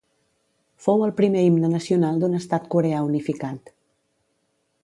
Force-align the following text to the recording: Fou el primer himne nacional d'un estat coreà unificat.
Fou 0.85 1.03
el 1.07 1.13
primer 1.19 1.43
himne 1.47 1.69
nacional 1.75 2.19
d'un 2.23 2.39
estat 2.39 2.67
coreà 2.77 3.05
unificat. 3.11 3.75